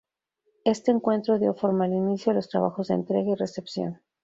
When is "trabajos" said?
2.49-2.87